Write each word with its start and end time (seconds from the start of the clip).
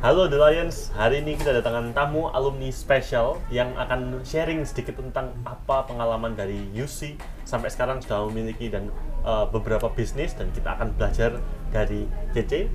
Halo 0.00 0.32
The 0.32 0.40
Lions, 0.40 0.88
hari 0.96 1.20
ini 1.20 1.36
kita 1.36 1.60
datangan 1.60 1.92
tamu 1.92 2.32
alumni 2.32 2.72
spesial 2.72 3.36
yang 3.52 3.76
akan 3.76 4.24
sharing 4.24 4.64
sedikit 4.64 4.96
tentang 4.96 5.28
apa 5.44 5.84
pengalaman 5.84 6.32
dari 6.32 6.56
UC 6.72 7.20
sampai 7.44 7.68
sekarang 7.68 8.00
sudah 8.00 8.24
memiliki 8.32 8.72
dan 8.72 8.88
uh, 9.28 9.44
beberapa 9.52 9.92
bisnis 9.92 10.32
dan 10.32 10.48
kita 10.56 10.72
akan 10.72 10.96
belajar 10.96 11.36
dari 11.68 12.08
CC, 12.32 12.72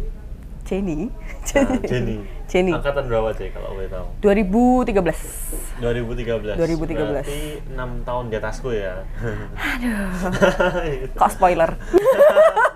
Jenny. 0.69 1.09
nah, 1.09 1.81
Jenny. 1.81 2.21
Jenny. 2.45 2.71
Angkatan 2.77 3.09
berapa 3.09 3.33
C 3.33 3.49
kalau 3.49 3.73
boleh 3.73 3.89
tahu? 3.89 4.05
2013. 4.21 5.81
2013. 5.81 6.61
2013. 6.61 7.09
Berarti 7.09 7.41
6 7.73 8.05
tahun 8.05 8.23
di 8.29 8.35
atasku 8.37 8.69
ya. 8.69 9.01
Aduh. 9.01 11.09
Kok 11.17 11.29
spoiler? 11.33 11.73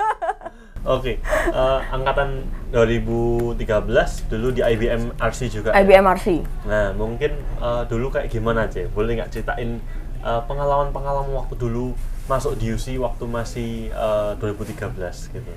Oke, 0.90 1.22
eh, 1.54 1.80
angkatan 1.94 2.50
2013 2.74 4.26
dulu 4.26 4.50
di 4.50 4.66
IBM 4.66 5.14
RC 5.22 5.62
juga. 5.62 5.70
ya? 5.70 5.86
IBM 5.86 6.02
RC. 6.02 6.42
Nah, 6.66 6.98
mungkin 6.98 7.38
eh, 7.38 7.84
dulu 7.86 8.10
kayak 8.10 8.34
gimana 8.34 8.66
aja? 8.66 8.90
Boleh 8.90 9.22
nggak 9.22 9.30
ceritain 9.30 9.78
eh, 10.26 10.42
pengalaman-pengalaman 10.50 11.30
waktu 11.46 11.62
dulu 11.62 11.94
masuk 12.26 12.58
di 12.58 12.74
UC 12.74 12.98
waktu 12.98 13.24
masih 13.30 13.94
eh, 13.94 14.32
2013 14.42 15.30
gitu? 15.30 15.52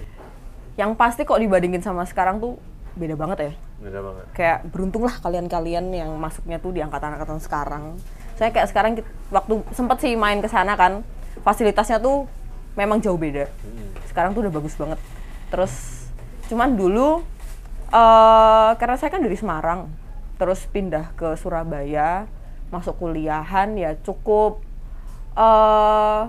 Yang 0.76 0.90
pasti 1.00 1.24
kok 1.24 1.40
dibandingin 1.40 1.80
sama 1.80 2.04
sekarang 2.04 2.36
tuh 2.36 2.60
beda 2.92 3.16
banget 3.16 3.38
ya. 3.48 3.52
Beda 3.80 4.04
banget. 4.04 4.24
Kayak 4.36 4.58
beruntunglah 4.68 5.16
kalian-kalian 5.16 5.96
yang 5.96 6.12
masuknya 6.20 6.60
tuh 6.60 6.76
di 6.76 6.84
angkatan-angkatan 6.84 7.40
sekarang. 7.40 7.96
Saya 8.36 8.52
kayak 8.52 8.68
sekarang 8.68 9.00
waktu 9.32 9.64
sempet 9.72 9.96
sih 10.04 10.12
main 10.12 10.44
ke 10.44 10.48
sana 10.52 10.76
kan, 10.76 11.00
fasilitasnya 11.40 11.96
tuh 12.04 12.28
memang 12.76 13.00
jauh 13.00 13.16
beda. 13.16 13.48
Sekarang 14.12 14.36
tuh 14.36 14.44
udah 14.44 14.52
bagus 14.52 14.76
banget. 14.76 15.00
Terus 15.52 16.08
cuman 16.48 16.72
dulu 16.72 17.20
eh 17.88 18.70
karena 18.74 18.96
saya 18.96 19.08
kan 19.08 19.20
dari 19.20 19.36
Semarang, 19.36 19.92
terus 20.34 20.64
pindah 20.66 21.12
ke 21.12 21.36
Surabaya, 21.36 22.24
masuk 22.68 22.96
kuliahan 22.98 23.76
ya 23.76 23.92
cukup 23.98 24.64
eh 25.32 26.22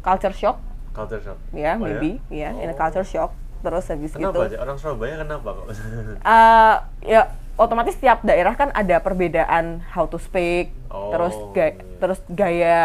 culture 0.00 0.32
shock 0.32 0.58
Culture 0.92 1.20
shock. 1.22 1.38
ya 1.50 1.74
Oh, 1.74 1.80
maybe 1.80 2.20
ya 2.28 2.52
in 2.54 2.68
a 2.68 2.72
Oh. 2.72 2.78
culture 2.78 3.02
shock 3.02 3.32
terus 3.62 3.86
habis 3.86 4.10
Kenapa 4.10 4.34
gitu 4.34 4.40
aja? 4.46 4.56
Orang 4.58 4.76
Surabaya 4.76 5.14
kenapa 5.16 5.48
kok? 5.54 5.66
eh 6.36 6.76
ya 7.06 7.22
otomatis 7.54 7.96
tiap 7.96 8.20
daerah 8.20 8.52
kan 8.52 8.68
ada 8.72 8.98
perbedaan 8.98 9.80
how 9.88 10.04
to 10.04 10.16
speak 10.16 10.72
Oh, 10.88 11.08
terus 11.08 11.32
ga- 11.52 11.72
iya. 11.72 11.96
terus 11.98 12.20
gaya 12.26 12.80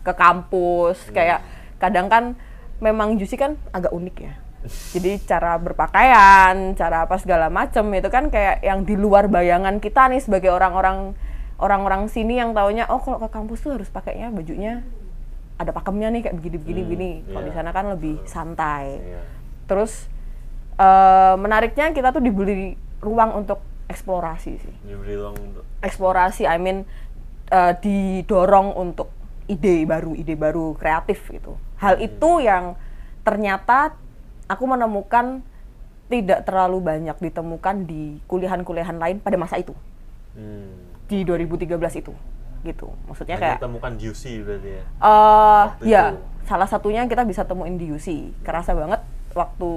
ke 0.00 0.12
kampus 0.12 0.98
kayak 1.10 1.38
kadang 1.76 2.06
kan 2.06 2.24
memang 2.78 3.14
Jusi 3.14 3.34
kan 3.34 3.54
agak 3.70 3.90
unik 3.90 4.16
ya 4.20 4.34
jadi 4.66 5.20
cara 5.24 5.60
berpakaian 5.60 6.72
cara 6.74 7.04
apa 7.04 7.20
segala 7.20 7.52
macem 7.52 7.84
itu 7.92 8.08
kan 8.08 8.32
kayak 8.32 8.64
yang 8.64 8.82
di 8.82 8.96
luar 8.96 9.28
bayangan 9.28 9.78
kita 9.78 10.08
nih 10.08 10.24
sebagai 10.24 10.50
orang-orang 10.52 11.12
orang-orang 11.60 12.08
sini 12.08 12.40
yang 12.40 12.56
taunya 12.56 12.88
oh 12.88 12.98
kalau 12.98 13.20
ke 13.20 13.28
kampus 13.28 13.60
tuh 13.62 13.76
harus 13.76 13.88
pakainya 13.92 14.32
bajunya 14.32 14.82
ada 15.54 15.70
pakemnya 15.70 16.10
nih 16.10 16.20
kayak 16.26 16.36
begini-begini 16.40 16.80
Hmm, 16.80 16.88
begini 16.90 17.10
kalau 17.30 17.42
iya. 17.44 17.48
di 17.48 17.52
sana 17.54 17.70
kan 17.70 17.84
lebih 17.92 18.14
santai 18.26 18.86
Iya. 18.98 19.20
Terus 19.64 20.08
eh, 20.76 21.34
menariknya 21.40 21.92
kita 21.96 22.12
tuh 22.12 22.20
diberi 22.20 22.76
ruang 23.00 23.44
untuk 23.44 23.60
eksplorasi 23.88 24.52
sih. 24.60 24.74
Diberi 24.84 25.14
ruang 25.16 25.36
untuk 25.36 25.64
Eksplorasi, 25.84 26.48
I 26.48 26.56
mean 26.60 26.88
eh, 27.52 27.72
didorong 27.80 28.76
untuk 28.76 29.12
ide 29.48 29.84
baru, 29.84 30.16
ide 30.16 30.34
baru 30.36 30.72
kreatif 30.76 31.20
gitu. 31.28 31.56
Hal 31.80 32.00
itu 32.00 32.40
yang 32.40 32.76
ternyata 33.24 33.96
aku 34.46 34.64
menemukan 34.64 35.40
tidak 36.06 36.44
terlalu 36.44 36.78
banyak 36.80 37.16
ditemukan 37.18 37.76
di 37.84 38.20
kuliahan-kuliahan 38.26 38.96
lain 38.96 39.16
pada 39.18 39.34
masa 39.34 39.56
itu 39.56 39.72
hmm, 40.36 41.04
di 41.06 41.24
2013 41.24 41.64
itu 42.00 42.12
gitu. 42.62 42.88
Maksudnya 43.04 43.36
hanya 43.36 43.44
kayak 43.56 43.60
temukan 43.60 43.92
UC 43.92 44.22
berarti 44.40 44.70
ya. 44.72 44.82
Waktu 44.96 45.82
ya 45.84 46.02
itu. 46.08 46.18
salah 46.44 46.64
satunya 46.64 47.04
kita 47.04 47.20
bisa 47.22 47.44
temuin 47.44 47.76
di 47.76 47.92
UC. 47.92 48.32
Kerasa 48.40 48.72
banget 48.72 49.04
waktu 49.36 49.68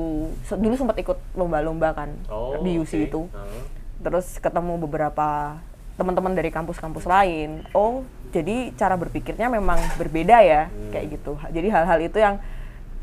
dulu 0.56 0.74
sempat 0.74 0.96
ikut 0.96 1.20
lomba-lomba 1.36 1.92
kan 1.92 2.16
Oh, 2.32 2.64
di 2.64 2.80
UC 2.80 2.94
oke. 2.96 3.04
itu. 3.04 3.22
Heeh. 3.28 3.64
Terus 4.00 4.40
ketemu 4.40 4.80
beberapa 4.80 5.60
teman-teman 6.00 6.32
dari 6.32 6.48
kampus-kampus 6.48 7.04
lain. 7.04 7.68
Oh, 7.74 8.08
jadi 8.32 8.72
cara 8.72 8.96
berpikirnya 8.96 9.52
memang 9.52 9.84
berbeda 10.00 10.40
ya, 10.40 10.72
Hmm. 10.72 10.88
kayak 10.88 11.06
gitu. 11.12 11.36
Jadi 11.50 11.68
hal-hal 11.68 12.00
itu 12.00 12.18
yang 12.22 12.40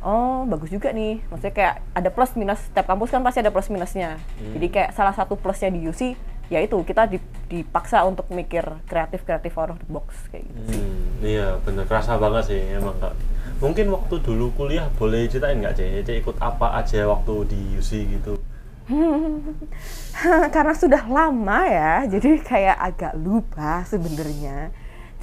oh 0.04 0.44
bagus 0.44 0.68
juga 0.68 0.92
nih. 0.92 1.24
Maksudnya 1.32 1.54
kayak 1.56 1.74
ada 1.96 2.08
plus 2.12 2.32
minus. 2.36 2.60
Setiap 2.70 2.86
kampus 2.86 3.10
kan 3.10 3.24
pasti 3.24 3.40
ada 3.40 3.50
plus 3.50 3.72
minusnya. 3.72 4.20
Hmm. 4.38 4.52
Jadi 4.54 4.66
kayak 4.68 4.90
salah 4.92 5.16
satu 5.16 5.34
plusnya 5.40 5.72
di 5.72 5.82
UC 5.88 6.14
yaitu 6.52 6.76
kita 6.84 7.08
di- 7.08 7.24
dipaksa 7.48 8.04
untuk 8.04 8.28
mikir 8.28 8.60
kreatif 8.84 9.24
kreatif 9.24 9.56
out 9.56 9.72
of 9.72 9.80
the 9.80 9.88
box 9.88 10.12
kayak 10.28 10.44
gitu. 10.44 10.76
Hmm, 10.76 11.24
iya 11.24 11.56
bener 11.64 11.88
kerasa 11.88 12.20
banget 12.20 12.52
sih 12.52 12.60
emang 12.76 13.00
kak. 13.00 13.16
Mungkin 13.64 13.88
waktu 13.88 14.20
dulu 14.20 14.52
kuliah 14.52 14.92
boleh 15.00 15.24
ceritain 15.24 15.56
nggak 15.56 15.72
Cek? 15.72 16.04
Cek 16.04 16.16
ikut 16.20 16.36
apa 16.44 16.76
aja 16.76 17.08
waktu 17.08 17.48
di 17.48 17.60
UC 17.80 17.90
gitu? 18.12 18.36
Karena 20.54 20.74
sudah 20.76 21.08
lama 21.08 21.64
ya, 21.64 22.04
jadi 22.04 22.36
kayak 22.44 22.76
agak 22.76 23.12
lupa 23.16 23.80
sebenarnya. 23.88 24.68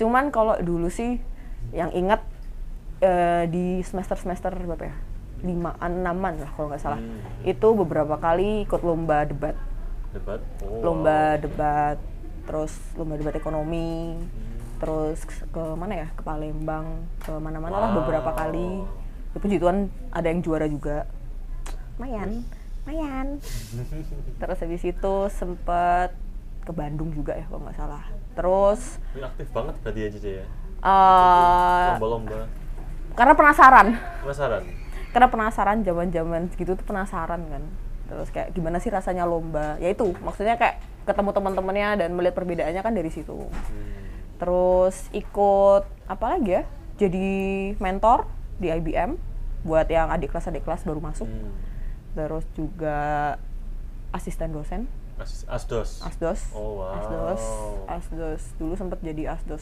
Cuman 0.02 0.34
kalau 0.34 0.58
dulu 0.58 0.90
sih 0.90 1.22
yang 1.70 1.94
ingat 1.94 2.26
eh, 3.02 3.44
di 3.46 3.82
semester-semester 3.82 4.54
berapa 4.56 4.86
ya? 4.86 4.96
Lima, 5.42 5.74
enaman 5.78 6.38
lah 6.38 6.52
kalau 6.54 6.70
nggak 6.70 6.80
salah. 6.80 7.02
Hmm. 7.02 7.18
Itu 7.42 7.74
beberapa 7.74 8.16
kali 8.16 8.64
ikut 8.64 8.82
lomba 8.82 9.26
debat. 9.26 9.58
Debat? 10.12 10.38
Oh, 10.62 10.84
Lomba 10.84 11.34
wow. 11.34 11.40
debat, 11.40 11.98
terus 12.44 12.72
lomba 12.94 13.16
debat 13.16 13.34
ekonomi, 13.34 14.22
Hmm. 14.22 14.78
terus 14.78 15.24
ke 15.26 15.64
mana 15.74 15.98
ya? 15.98 16.08
Ke 16.14 16.22
Palembang, 16.22 16.86
ke 17.18 17.32
mana-mana 17.34 17.74
lah 17.74 17.90
Wow. 17.90 17.98
beberapa 18.04 18.32
kali. 18.32 18.84
Ya, 19.32 19.38
puji 19.40 19.58
Tuhan 19.58 19.88
ada 20.12 20.28
yang 20.28 20.44
juara 20.44 20.68
juga. 20.68 21.08
Lumayan, 21.96 22.44
lumayan. 22.84 23.40
Terus 24.42 24.58
habis 24.60 24.84
itu 24.84 25.14
sempet 25.30 26.12
ke 26.62 26.72
Bandung 26.72 27.10
juga 27.10 27.34
ya 27.34 27.48
kalau 27.48 27.64
nggak 27.64 27.78
salah. 27.78 28.04
Terus 28.34 29.00
Wih, 29.14 29.24
aktif 29.24 29.48
banget 29.50 29.74
berarti 29.80 30.00
ya 30.02 30.10
Cek 30.12 30.24
ya? 30.36 30.46
eh 30.82 31.88
Lomba-lomba. 31.96 32.40
Karena 33.14 33.34
penasaran, 33.36 33.88
Penasaran? 34.24 34.64
karena 35.12 35.28
penasaran 35.28 35.78
zaman-zaman 35.84 36.42
segitu 36.52 36.74
tuh 36.74 36.86
penasaran 36.86 37.42
kan. 37.46 37.64
Terus 38.08 38.28
kayak 38.28 38.52
gimana 38.52 38.80
sih 38.80 38.92
rasanya 38.92 39.24
lomba? 39.24 39.80
Ya 39.80 39.88
itu 39.88 40.12
maksudnya 40.20 40.56
kayak 40.56 40.80
ketemu 41.04 41.32
teman-temannya 41.32 41.90
dan 41.98 42.10
melihat 42.12 42.36
perbedaannya 42.36 42.82
kan 42.82 42.94
dari 42.94 43.08
situ. 43.08 43.36
Hmm. 43.36 43.92
Terus 44.36 45.08
ikut 45.12 45.84
apa 46.06 46.26
lagi 46.28 46.60
ya? 46.60 46.64
Jadi 47.00 47.30
mentor 47.80 48.28
di 48.60 48.70
IBM 48.70 49.16
buat 49.64 49.88
yang 49.88 50.10
adik 50.10 50.34
kelas 50.34 50.50
adik 50.50 50.64
kelas 50.64 50.84
baru 50.84 51.00
masuk. 51.00 51.26
Hmm. 51.26 51.54
Terus 52.12 52.44
juga 52.54 53.00
asisten 54.12 54.52
dosen 54.52 54.92
As- 55.16 55.46
Asdos? 55.48 56.02
Asdos. 56.02 56.50
Oh, 56.52 56.82
wow. 56.82 56.98
Asdos. 56.98 57.44
Asdos. 57.88 58.42
Dulu 58.58 58.74
sempat 58.74 59.00
jadi 59.00 59.32
Asdos. 59.32 59.62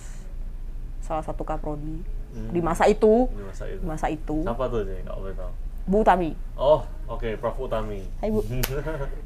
Salah 1.04 1.22
satu 1.22 1.44
kaprodi 1.44 2.02
Hmm. 2.30 2.50
di 2.54 2.62
masa 2.62 2.86
itu. 2.86 3.26
Di 3.34 3.44
masa 3.44 3.66
itu. 3.66 3.82
Di 3.82 3.88
masa 3.88 4.08
itu. 4.10 4.38
Siapa 4.46 4.66
tuh 4.70 4.82
Cek? 4.86 5.00
Nggak 5.06 5.18
boleh 5.18 5.34
tahu. 5.34 5.52
Bu 5.90 6.00
Tami. 6.06 6.32
Oh, 6.54 6.86
oke, 7.10 7.30
Prof 7.42 7.58
Utami. 7.58 8.06
Hai 8.22 8.30
Bu. 8.30 8.46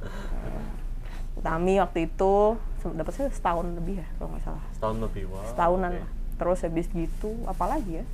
Bu 1.36 1.40
Tami 1.44 1.74
waktu 1.84 2.08
itu 2.08 2.56
dapat 2.84 3.14
saya 3.16 3.30
setahun 3.32 3.68
lebih 3.76 4.00
ya 4.00 4.08
kalau 4.16 4.30
nggak 4.32 4.44
salah. 4.44 4.64
Setahun 4.76 4.98
lebih, 5.04 5.24
wow. 5.28 5.44
Setahunan 5.52 5.92
oke. 5.92 6.00
lah. 6.00 6.10
Terus 6.40 6.60
habis 6.64 6.88
gitu 6.92 7.32
apalagi 7.48 7.92
ya? 8.00 8.06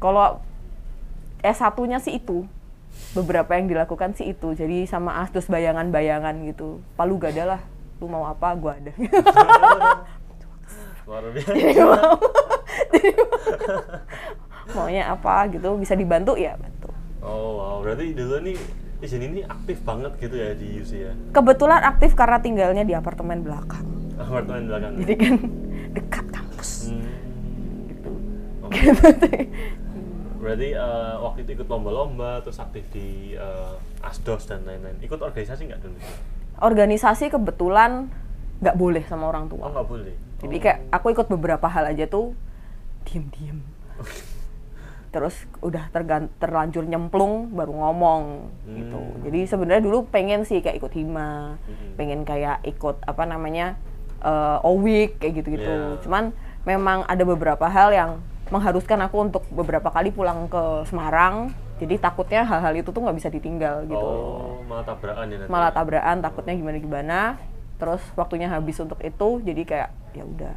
Kalau 0.00 0.40
S1-nya 1.44 2.00
sih 2.00 2.16
itu. 2.16 2.48
Beberapa 3.12 3.54
yang 3.54 3.68
dilakukan 3.68 4.16
sih 4.16 4.32
itu. 4.32 4.56
Jadi 4.56 4.88
sama 4.88 5.20
Asdos 5.20 5.46
bayangan-bayangan 5.46 6.34
gitu. 6.48 6.80
Palu 6.96 7.20
gak 7.20 7.36
ada 7.36 7.44
lah. 7.56 7.60
Lu 8.00 8.08
mau 8.08 8.24
apa, 8.24 8.56
gua 8.56 8.80
ada. 8.80 8.92
Luar 11.08 11.24
biasa. 11.32 12.28
Jadi 12.80 13.10
maunya 14.74 15.08
apa 15.08 15.48
gitu 15.48 15.76
bisa 15.76 15.94
dibantu 15.94 16.34
ya 16.34 16.54
bantu. 16.54 16.90
Oh, 17.18 17.56
wow. 17.56 17.76
Berarti 17.80 18.12
dulu 18.12 18.36
nih 18.42 18.58
di 18.98 19.06
sini 19.06 19.24
nih 19.32 19.44
aktif 19.44 19.80
banget 19.80 20.12
gitu 20.18 20.34
ya 20.34 20.50
di 20.52 20.68
UC 20.76 20.92
ya. 20.94 21.12
Kebetulan 21.30 21.80
aktif 21.82 22.12
karena 22.12 22.38
tinggalnya 22.38 22.82
di 22.82 22.92
apartemen 22.92 23.40
belakang. 23.40 23.84
Apartemen 24.14 24.66
belakang. 24.66 24.92
Jadi 24.98 25.14
kan 25.14 25.34
dekat 25.92 26.26
kampus. 26.28 26.70
Hmm. 26.90 27.08
Gitu. 27.86 28.10
Oke. 28.62 28.78
Berarti 30.38 30.68
eh, 30.70 31.14
waktu 31.18 31.38
itu 31.42 31.50
ikut 31.56 31.66
lomba-lomba, 31.66 32.38
terus 32.40 32.58
aktif 32.58 32.86
di 32.90 33.34
eh, 33.34 33.74
Asdos 34.00 34.46
dan 34.46 34.62
lain-lain. 34.62 35.00
Ikut 35.00 35.18
organisasi 35.18 35.66
nggak 35.66 35.80
dulu? 35.80 35.98
Organisasi 36.58 37.24
kebetulan 37.28 38.10
nggak 38.58 38.74
boleh 38.74 39.02
sama 39.04 39.26
orang 39.26 39.46
Oh 39.48 39.50
tua. 39.56 39.66
nggak 39.72 39.86
boleh. 39.86 40.14
Jadi 40.38 40.56
Oh. 40.56 40.60
kayak 40.60 40.78
aku 40.92 41.06
ikut 41.10 41.26
beberapa 41.28 41.66
hal 41.66 41.88
aja 41.88 42.06
tuh 42.06 42.34
diem-diem. 43.08 43.58
terus 45.08 45.32
udah 45.58 45.88
tergan- 45.88 46.28
terlanjur 46.36 46.84
nyemplung 46.84 47.48
baru 47.50 47.72
ngomong 47.72 48.22
gitu 48.68 49.00
Hmm. 49.00 49.24
jadi 49.24 49.40
sebenarnya 49.48 49.82
dulu 49.82 50.04
pengen 50.06 50.44
sih 50.44 50.60
kayak 50.60 50.78
ikut 50.78 50.92
hima 50.92 51.56
Hmm. 51.56 51.96
pengen 51.96 52.20
kayak 52.22 52.60
ikut 52.62 53.00
apa 53.02 53.24
namanya 53.24 53.80
eh 54.18 54.58
owik 54.62 55.16
kayak 55.16 55.32
gitu-gitu 55.34 55.64
Iya. 55.64 56.04
cuman 56.04 56.24
memang 56.62 57.08
ada 57.08 57.24
beberapa 57.24 57.64
hal 57.66 57.88
yang 57.90 58.10
mengharuskan 58.48 59.00
aku 59.00 59.16
untuk 59.22 59.48
beberapa 59.48 59.88
kali 59.88 60.10
pulang 60.10 60.44
ke 60.44 60.60
Semarang 60.84 61.56
jadi 61.78 61.96
takutnya 61.96 62.44
hal-hal 62.44 62.76
itu 62.76 62.90
tuh 62.90 63.00
nggak 63.00 63.16
bisa 63.16 63.28
ditinggal 63.28 63.86
gitu 63.86 63.96
Oh, 63.96 64.60
malah 64.62 64.84
tabrakan 64.84 65.24
ya 65.26 65.36
nanti. 65.38 65.48
malah 65.48 65.70
tabrakan 65.70 66.16
takutnya 66.20 66.52
gimana 66.52 66.76
gimana 66.76 67.18
terus 67.76 68.04
waktunya 68.12 68.46
habis 68.46 68.76
untuk 68.76 69.00
itu 69.00 69.28
jadi 69.40 69.62
kayak 69.64 69.88
ya 70.12 70.24
udah 70.26 70.56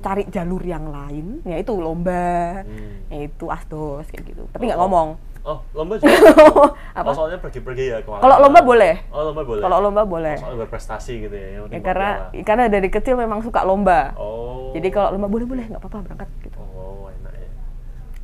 cari 0.00 0.24
jalur 0.26 0.60
yang 0.60 0.84
lain 0.86 1.44
yaitu 1.44 1.72
lomba 1.72 2.60
Hmm. 2.60 3.04
yaitu 3.08 3.44
asdos 3.46 4.04
kayak 4.06 4.24
gitu 4.26 4.42
tapi 4.50 4.66
nggak 4.66 4.76
Oh. 4.76 4.84
ngomong 4.84 5.10
Oh, 5.40 5.56
lomba 5.72 5.96
juga. 5.98 6.12
Apa? 6.92 7.00
Oh, 7.06 7.16
soalnya 7.16 7.38
pergi-pergi 7.38 7.84
ya 7.86 7.98
kalau 8.02 8.36
lomba 8.38 8.60
boleh 8.60 9.00
Oh, 9.08 9.24
lomba 9.24 9.40
boleh. 9.42 9.62
kalau 9.62 9.80
lomba 9.80 10.02
boleh 10.04 10.34
Oh, 10.34 10.40
soalnya 10.42 10.58
berprestasi 10.62 11.12
gitu 11.18 11.32
ya. 11.32 11.48
yang 11.56 11.64
ya, 11.66 11.80
karena 11.80 12.08
piala. 12.28 12.44
karena 12.44 12.64
dari 12.68 12.88
kecil 12.88 13.16
memang 13.16 13.40
suka 13.40 13.60
lomba 13.62 14.12
Oh. 14.14 14.68
jadi 14.72 14.88
kalau 14.88 15.16
lomba 15.16 15.26
boleh 15.26 15.46
boleh 15.46 15.64
nggak 15.64 15.80
apa-apa 15.80 16.04
berangkat 16.04 16.28
gitu 16.42 16.60
Oh, 16.60 17.08
enak 17.10 17.32
ya. 17.32 17.48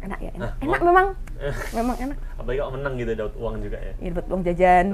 enak 0.03 0.19
ya 0.19 0.31
enak 0.31 0.51
Nah, 0.53 0.53
enak 0.63 0.81
memang 0.83 1.07
memang 1.79 1.97
enak 1.99 2.19
Apalagi 2.37 2.59
kalau 2.59 2.73
menang 2.75 2.95
gitu 2.95 3.11
dapat 3.15 3.35
uang 3.35 3.55
juga 3.61 3.79
ya. 3.79 3.93
ya 3.97 4.09
dapat 4.13 4.27
uang 4.29 4.43
jajan 4.45 4.87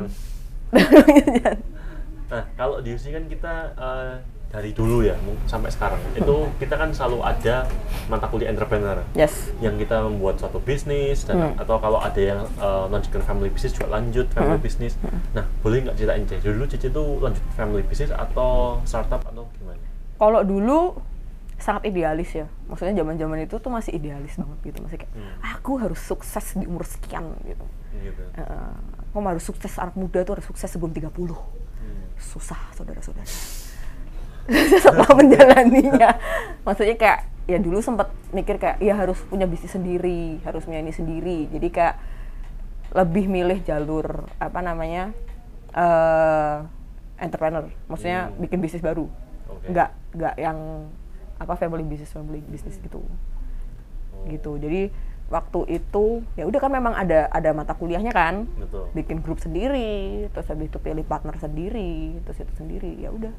Nah, 2.31 2.43
kalau 2.55 2.81
di 2.81 2.91
UC 2.91 3.05
kan 3.11 3.25
kita 3.27 3.55
eh, 3.77 4.13
dari 4.53 4.77
dulu 4.77 5.01
ya, 5.01 5.17
sampai 5.49 5.73
sekarang. 5.73 5.97
Itu 6.13 6.53
kita 6.61 6.77
kan 6.77 6.93
selalu 6.93 7.25
ada 7.25 7.65
mata 8.13 8.29
kuliah 8.29 8.53
entrepreneur. 8.53 9.01
Yes. 9.17 9.49
Yang 9.65 9.89
kita 9.89 10.05
membuat 10.05 10.37
suatu 10.37 10.61
bisnis 10.61 11.25
dan 11.25 11.57
atau 11.57 11.81
kalau 11.81 11.97
ada 12.05 12.21
yang 12.21 12.45
uh, 12.61 12.85
lanjutkan 12.93 13.25
family 13.25 13.49
business 13.49 13.73
juga 13.73 13.97
lanjut 13.97 14.29
family 14.37 14.61
business. 14.61 15.01
Nah, 15.33 15.49
boleh 15.65 15.89
nggak 15.89 15.97
ceritain 15.97 16.29
Cici? 16.29 16.45
Dulu 16.45 16.65
Cici 16.69 16.93
itu 16.93 17.03
lanjut 17.25 17.41
family 17.57 17.81
business 17.81 18.13
atau 18.13 18.77
startup 18.85 19.25
atau 19.25 19.49
gimana? 19.57 19.81
kalau 20.21 20.45
dulu 20.47 21.01
sangat 21.59 21.89
idealis 21.89 22.31
ya. 22.31 22.47
Maksudnya 22.69 23.03
zaman 23.03 23.17
zaman 23.19 23.39
itu 23.43 23.57
tuh 23.59 23.71
masih 23.73 23.97
idealis 23.97 24.37
banget 24.39 24.59
gitu. 24.71 24.79
Masih 24.85 24.99
kayak 25.03 25.13
aku 25.41 25.81
harus 25.81 25.99
sukses 25.99 26.45
di 26.61 26.69
umur 26.69 26.85
sekian 26.85 27.33
gitu. 27.43 27.65
Gitu. 27.99 28.23
Eh, 28.37 28.75
aku 29.11 29.19
harus 29.25 29.43
sukses 29.43 29.81
anak 29.81 29.97
muda 29.97 30.23
tuh 30.23 30.37
harus 30.39 30.47
sukses 30.47 30.69
sebelum 30.69 30.93
30 30.93 31.09
Hmm. 31.83 32.07
susah 32.15 32.71
saudara-saudara 32.79 33.27
setelah 34.83 35.11
menjalaninya. 35.15 36.11
Maksudnya 36.67 36.97
kayak 36.99 37.21
ya 37.51 37.59
dulu 37.59 37.83
sempat 37.83 38.09
mikir 38.31 38.55
kayak 38.59 38.79
ya 38.79 38.95
harus 38.95 39.19
punya 39.27 39.51
bisnis 39.51 39.75
sendiri 39.75 40.39
harus 40.47 40.63
punya 40.63 40.79
ini 40.79 40.95
sendiri. 40.95 41.51
Jadi 41.51 41.69
kayak 41.69 41.95
lebih 42.93 43.25
milih 43.27 43.65
jalur 43.65 44.29
apa 44.37 44.59
namanya 44.61 45.11
eh 45.73 46.57
entrepreneur. 47.19 47.71
Maksudnya 47.89 48.31
Hmm. 48.31 48.39
bikin 48.43 48.59
bisnis 48.61 48.83
baru. 48.83 49.07
Oke. 49.53 49.69
nggak 49.69 49.91
nggak 50.17 50.35
yang 50.41 50.89
apa 51.37 51.55
family 51.61 51.85
business 51.85 52.13
family 52.13 52.41
business 52.49 52.81
gitu. 52.81 53.05
Oh, 53.05 54.25
gitu. 54.29 54.57
Jadi 54.57 54.89
waktu 55.33 55.81
itu 55.81 56.21
ya 56.37 56.45
udah 56.45 56.61
kan 56.61 56.73
memang 56.73 56.93
ada 56.93 57.29
ada 57.33 57.51
mata 57.53 57.73
kuliahnya 57.77 58.13
kan. 58.13 58.49
Betul. 58.59 58.89
bikin 58.93 59.21
grup 59.21 59.41
sendiri 59.41 60.29
terus 60.33 60.49
habis 60.49 60.69
itu 60.69 60.77
pilih 60.81 61.05
partner 61.05 61.37
sendiri 61.37 62.17
terus 62.25 62.41
itu 62.41 62.53
sendiri. 62.57 62.97
Ya 63.01 63.13
udah 63.13 63.33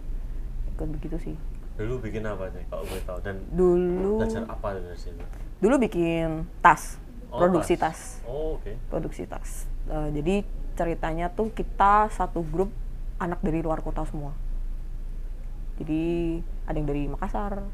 ikut 0.74 0.88
begitu 0.90 1.18
sih. 1.22 1.36
Dulu 1.74 2.02
bikin 2.02 2.22
apa 2.24 2.50
nih 2.50 2.66
kalau 2.68 2.84
boleh 2.84 3.04
tahu? 3.04 3.18
Dan 3.22 3.36
dulu 3.50 4.22
belajar 4.22 4.46
apa 4.46 4.68
dari 4.76 4.98
situ? 4.98 5.24
dulu 5.58 5.80
bikin 5.80 6.44
tas 6.60 7.00
Oh, 7.34 7.42
produksi 7.42 7.74
tas, 7.74 8.22
Oh, 8.30 8.62
oke. 8.62 8.78
produksi 8.94 9.26
tas. 9.26 9.66
Eh, 9.90 10.10
jadi 10.14 10.46
ceritanya 10.78 11.34
tuh 11.34 11.50
kita 11.50 12.06
satu 12.14 12.46
grup 12.46 12.70
anak 13.18 13.42
dari 13.42 13.58
luar 13.58 13.82
kota 13.82 14.06
semua. 14.06 14.38
Jadi 15.82 16.38
ada 16.70 16.78
yang 16.78 16.86
dari 16.86 17.04
Makassar 17.10 17.66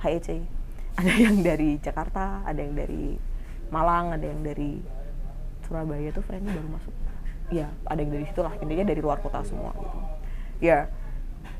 HEC 0.00 0.28
ada 1.00 1.12
yang 1.12 1.44
dari 1.44 1.76
Jakarta 1.78 2.40
ada 2.44 2.56
yang 2.56 2.72
dari 2.72 3.20
Malang 3.68 4.16
ada 4.16 4.24
yang 4.24 4.40
dari 4.40 4.80
Surabaya 5.66 6.08
tuh 6.08 6.24
friendnya 6.24 6.54
baru 6.54 6.68
masuk. 6.72 6.94
Ya 7.52 7.68
ada 7.84 8.00
yang 8.00 8.08
dari 8.08 8.24
situ 8.24 8.40
lah. 8.40 8.56
Intinya 8.56 8.88
dari 8.88 9.00
luar 9.04 9.20
kota 9.20 9.44
semua 9.44 9.76
gitu. 9.76 9.98
Ya 10.64 10.88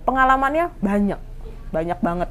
pengalamannya 0.05 0.71
banyak 0.79 1.21
banyak 1.75 1.99
banget. 1.99 2.31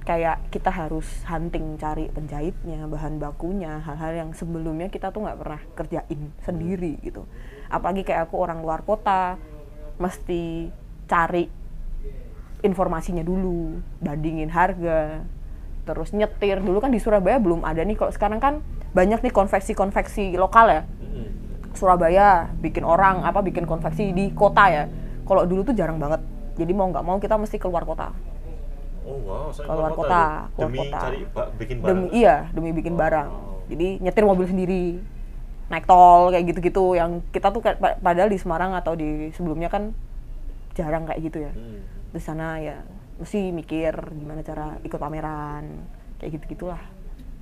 Kayak 0.00 0.42
kita 0.50 0.74
harus 0.74 1.06
hunting 1.28 1.78
cari 1.78 2.10
penjahitnya 2.10 2.90
bahan 2.90 3.22
bakunya 3.22 3.78
hal-hal 3.84 4.26
yang 4.26 4.30
sebelumnya 4.34 4.90
kita 4.90 5.14
tuh 5.14 5.22
nggak 5.22 5.38
pernah 5.38 5.60
kerjain 5.78 6.20
sendiri 6.42 6.98
gitu. 7.04 7.22
Apalagi 7.70 8.02
kayak 8.02 8.26
aku 8.26 8.42
orang 8.42 8.58
luar 8.58 8.82
kota 8.82 9.38
mesti 10.02 10.72
cari 11.06 11.46
informasinya 12.66 13.22
dulu 13.22 13.78
bandingin 14.02 14.50
harga 14.50 15.22
terus 15.86 16.10
nyetir. 16.10 16.58
Dulu 16.58 16.82
kan 16.82 16.90
di 16.90 16.98
Surabaya 16.98 17.38
belum 17.38 17.62
ada 17.62 17.84
nih 17.84 17.94
kalau 17.94 18.10
sekarang 18.10 18.42
kan 18.42 18.64
banyak 18.90 19.22
nih 19.22 19.30
konveksi-konveksi 19.30 20.34
lokal 20.34 20.66
ya. 20.66 20.82
Mm-mm. 20.82 21.28
Surabaya 21.78 22.50
bikin 22.58 22.82
orang 22.82 23.22
apa 23.22 23.38
bikin 23.44 23.68
konveksi 23.68 24.10
di 24.10 24.34
kota 24.34 24.66
ya. 24.66 24.84
Kalau 25.22 25.46
dulu 25.46 25.62
tuh 25.62 25.76
jarang 25.76 26.02
banget 26.02 26.18
jadi 26.60 26.70
mau 26.70 26.86
nggak 26.86 27.00
mau 27.02 27.16
kita 27.16 27.34
mesti 27.34 27.56
keluar 27.56 27.82
kota 27.82 28.12
Oh, 29.00 29.16
wow. 29.18 29.48
Saya 29.48 29.64
Keluar 29.64 29.90
keluar 29.90 29.92
kota, 29.96 30.20
loh. 30.20 30.36
keluar 30.52 30.60
Demi 30.62 30.78
kota. 30.78 30.98
cari 31.00 31.18
bikin 31.56 31.76
barang. 31.78 31.88
demi 31.90 32.06
iya 32.12 32.36
demi 32.50 32.70
bikin 32.70 32.94
barang 32.94 33.28
Wow. 33.28 33.64
jadi 33.66 33.88
nyetir 33.98 34.24
mobil 34.24 34.44
sendiri 34.44 34.84
naik 35.66 35.84
tol 35.84 36.28
kayak 36.28 36.44
gitu-gitu 36.46 36.84
yang 36.92 37.10
kita 37.28 37.48
tuh 37.48 37.64
padahal 37.96 38.26
di 38.26 38.36
Semarang 38.36 38.70
atau 38.72 38.92
di 38.92 39.08
sebelumnya 39.30 39.66
kan 39.66 39.96
jarang 40.72 41.04
kayak 41.04 41.20
gitu 41.22 41.38
ya 41.40 41.50
Hmm. 41.50 41.80
di 42.08 42.20
sana 42.20 42.58
ya 42.58 42.76
mesti 43.16 43.50
mikir 43.50 43.90
gimana 44.12 44.40
cara 44.40 44.76
ikut 44.80 44.96
pameran 44.96 45.64
kayak 46.16 46.30
gitu 46.36 46.44
gitulah 46.54 46.82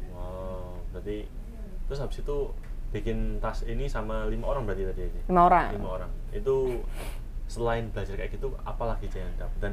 Wow. 0.09 0.79
Berarti 0.91 1.27
terus 1.85 1.99
habis 1.99 2.19
itu 2.19 2.39
bikin 2.89 3.19
tas 3.39 3.61
ini 3.63 3.85
sama 3.85 4.25
lima 4.25 4.47
orang 4.47 4.65
berarti 4.65 4.85
tadi 4.87 5.05
lima 5.27 5.43
orang 5.45 5.69
lima 5.75 5.89
orang 5.91 6.11
itu 6.31 6.81
selain 7.49 7.89
belajar 7.89 8.15
kayak 8.15 8.37
gitu 8.37 8.53
apalagi 8.63 9.09
Jay 9.09 9.25
yang 9.25 9.33
dapat 9.41 9.59
dan 9.59 9.73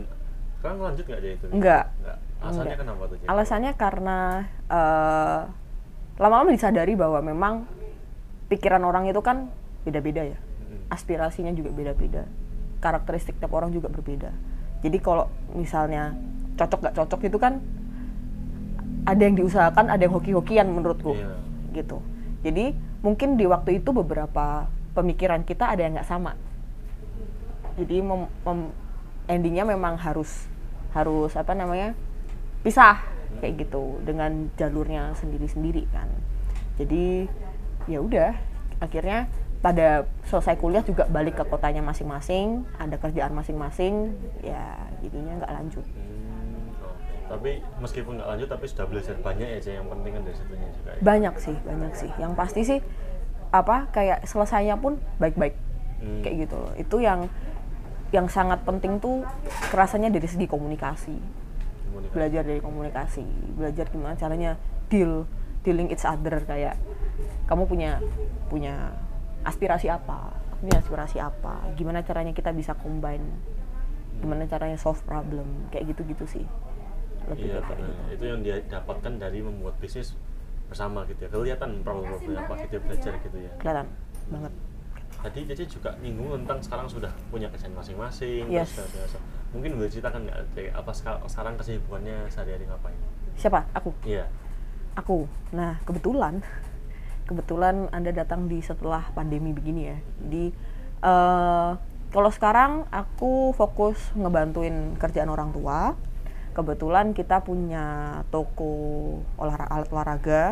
sekarang 0.58 0.78
lanjut 0.82 1.04
nggak 1.06 1.20
aja 1.20 1.30
itu? 1.30 1.46
Enggak. 1.52 1.86
Enggak. 2.00 2.18
alasannya 2.36 2.64
Enggak. 2.66 2.80
kenapa 2.82 3.04
tuh 3.06 3.18
alasannya 3.28 3.72
karena 3.76 4.18
eh, 4.72 5.40
lama-lama 6.16 6.50
disadari 6.50 6.94
bahwa 6.96 7.20
memang 7.20 7.54
pikiran 8.48 8.82
orang 8.82 9.06
itu 9.06 9.20
kan 9.20 9.52
beda-beda 9.84 10.24
ya. 10.24 10.40
Aspirasinya 10.88 11.52
juga 11.52 11.70
beda-beda. 11.70 12.24
Karakteristik 12.80 13.36
tiap 13.38 13.52
orang 13.52 13.70
juga 13.70 13.92
berbeda. 13.92 14.32
Jadi 14.82 14.98
kalau 15.02 15.28
misalnya 15.52 16.14
cocok 16.56 16.80
gak 16.82 16.96
cocok 16.96 17.22
itu 17.26 17.38
kan 17.38 17.60
ada 19.06 19.22
yang 19.22 19.36
diusahakan 19.36 19.92
ada 19.92 20.02
yang 20.02 20.14
hoki-hokian 20.14 20.66
menurutku 20.70 21.14
Iya. 21.14 21.36
gitu. 21.74 22.00
Jadi 22.42 22.74
mungkin 23.02 23.36
di 23.36 23.46
waktu 23.46 23.82
itu 23.82 23.90
beberapa 23.92 24.66
pemikiran 24.94 25.44
kita 25.44 25.70
ada 25.70 25.82
yang 25.82 25.98
nggak 25.98 26.08
sama 26.08 26.34
jadi 27.76 28.02
mem- 28.02 28.32
mem- 28.48 28.74
endingnya 29.28 29.68
memang 29.68 30.00
harus 30.00 30.48
harus 30.96 31.36
apa 31.36 31.52
namanya 31.52 31.92
pisah 32.64 33.04
kayak 33.44 33.68
gitu 33.68 34.00
dengan 34.08 34.48
jalurnya 34.56 35.12
sendiri-sendiri 35.20 35.86
kan. 35.92 36.08
Jadi 36.80 37.28
ya 37.86 38.00
udah 38.00 38.32
akhirnya 38.80 39.28
pada 39.60 40.06
selesai 40.30 40.56
kuliah 40.62 40.86
juga 40.86 41.10
balik 41.10 41.42
ke 41.42 41.44
kotanya 41.48 41.82
masing-masing 41.82 42.64
ada 42.78 42.96
kerjaan 43.02 43.34
masing-masing 43.34 44.14
ya 44.46 44.78
jadinya 45.02 45.42
nggak 45.42 45.52
lanjut. 45.52 45.86
Hmm, 45.86 46.70
tapi 47.28 47.66
meskipun 47.82 48.22
nggak 48.22 48.30
lanjut 48.30 48.48
tapi 48.52 48.66
sudah 48.70 48.86
belajar 48.86 49.16
banyak 49.20 49.48
ya 49.58 49.82
yang 49.82 49.88
penting 49.90 50.12
kan 50.16 50.22
dari 50.22 50.38
situnya 50.38 50.68
juga 50.70 50.90
ya. 50.94 51.02
banyak 51.02 51.36
sih 51.42 51.56
banyak 51.66 51.94
sih. 51.98 52.12
Yang 52.22 52.32
pasti 52.38 52.62
sih 52.64 52.80
apa 53.52 53.90
kayak 53.92 54.24
selesainya 54.28 54.80
pun 54.80 55.02
baik-baik. 55.20 55.56
Hmm. 55.96 56.22
kayak 56.22 56.46
gitu. 56.46 56.56
Loh 56.60 56.74
itu 56.76 56.98
yang 57.02 57.32
yang 58.16 58.32
sangat 58.32 58.64
penting 58.64 59.04
tuh 59.04 59.28
kerasanya 59.68 60.08
dari 60.08 60.24
segi 60.24 60.48
komunikasi. 60.48 61.16
Komunikasi. 61.92 62.14
belajar 62.16 62.44
dari 62.48 62.62
komunikasi. 62.64 63.26
Belajar 63.60 63.86
gimana 63.92 64.16
caranya 64.16 64.52
deal 64.88 65.28
dealing 65.68 65.92
each 65.92 66.08
other 66.08 66.40
kayak 66.48 66.80
kamu 67.50 67.66
punya 67.66 67.92
punya 68.48 68.94
aspirasi 69.42 69.90
apa 69.90 70.34
aku 70.48 70.62
punya 70.62 70.78
aspirasi 70.78 71.18
apa 71.18 71.74
gimana 71.74 72.06
caranya 72.06 72.34
kita 72.38 72.54
bisa 72.54 72.78
combine 72.78 73.26
gimana 74.22 74.46
caranya 74.46 74.78
solve 74.78 75.02
problem 75.04 75.68
kayak 75.74 75.92
gitu-gitu 75.92 76.24
sih. 76.40 76.46
Lebih 77.28 77.52
Iya, 77.52 77.60
kayak 77.66 77.82
gitu. 77.82 78.02
Itu 78.16 78.24
yang 78.30 78.40
dia 78.46 78.56
dapatkan 78.64 79.14
dari 79.20 79.42
membuat 79.44 79.76
bisnis 79.82 80.14
bersama 80.70 81.04
gitu 81.10 81.26
ya. 81.26 81.30
Kelihatan 81.34 81.82
problem-problemnya 81.84 82.42
apa 82.46 82.54
gitu 82.64 82.80
belajar 82.80 83.14
gitu 83.22 83.38
ya. 83.38 83.52
kelihatan 83.60 83.88
banget 84.26 84.54
Tadi 85.26 85.42
Cece 85.50 85.66
juga 85.66 85.90
nyinggung 86.06 86.46
tentang 86.46 86.62
sekarang 86.62 86.86
sudah 86.86 87.10
punya 87.34 87.50
kerjaan 87.50 87.74
masing-masing. 87.74 88.46
Yes. 88.46 88.78
terus 88.78 88.94
biasa. 88.94 89.18
Mungkin 89.58 89.74
boleh 89.74 89.90
ceritakan 89.90 90.30
nggak 90.30 90.78
apa 90.78 90.92
seka- 90.94 91.26
sekarang 91.26 91.58
kesibukannya 91.58 92.30
sehari-hari 92.30 92.70
ngapain? 92.70 93.00
siapa 93.36 93.68
aku 93.76 93.92
Iya. 94.08 94.32
aku 94.96 95.28
nah 95.52 95.76
kebetulan 95.84 96.40
kebetulan 97.28 97.92
Anda 97.92 98.16
datang 98.16 98.48
di 98.48 98.64
setelah 98.64 99.12
pandemi 99.12 99.52
begini 99.52 99.82
ya. 99.92 99.98
Jadi 100.24 100.46
eh, 101.04 101.72
kalau 102.14 102.30
sekarang 102.32 102.88
aku 102.94 103.52
fokus 103.52 103.98
ngebantuin 104.16 104.96
kerjaan 104.96 105.28
orang 105.28 105.52
tua. 105.52 105.98
Kebetulan 106.56 107.12
kita 107.12 107.44
punya 107.44 107.84
toko 108.32 108.72
olahraga 109.36 109.76
alat 109.76 109.90
olahraga 109.92 110.44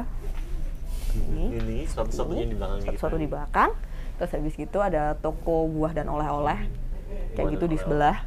ini 1.16 1.56
Ini 1.56 1.78
satu-satunya 1.88 2.52
di 2.52 2.56
belakang 2.60 2.84
satu-satu 2.84 3.16
di 3.16 3.28
belakang. 3.32 3.72
Terus 4.18 4.32
habis 4.34 4.54
gitu 4.56 4.78
ada 4.80 5.18
toko 5.18 5.66
buah 5.68 5.94
dan 5.96 6.08
oleh-oleh 6.10 6.70
kayak 7.34 7.58
gitu 7.58 7.66
di 7.66 7.78
sebelah. 7.78 8.26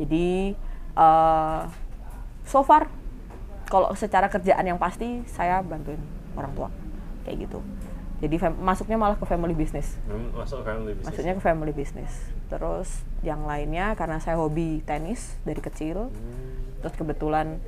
Jadi 0.00 0.56
eh 0.96 1.60
so 2.44 2.64
far 2.66 2.90
kalau 3.70 3.94
secara 3.94 4.26
kerjaan 4.26 4.66
yang 4.66 4.80
pasti 4.80 5.22
saya 5.30 5.62
bantuin 5.62 6.02
orang 6.34 6.52
tua 6.58 6.68
kayak 7.22 7.46
gitu. 7.46 7.62
Jadi 8.20 8.36
masuknya 8.60 9.00
malah 9.00 9.16
ke 9.16 9.24
family 9.24 9.56
business. 9.56 9.96
Hmm, 10.04 10.28
Masuk 10.36 10.60
family 10.60 10.92
business. 10.92 11.08
Maksudnya 11.08 11.32
ke 11.40 11.42
family 11.42 11.72
business. 11.72 12.12
Terus 12.52 12.88
yang 13.24 13.48
lainnya 13.48 13.96
karena 13.96 14.20
saya 14.20 14.36
hobi 14.36 14.84
tenis 14.84 15.40
dari 15.48 15.62
kecil. 15.64 16.12
Hmm, 16.12 16.84
Terus 16.84 16.94
kebetulan 17.00 17.60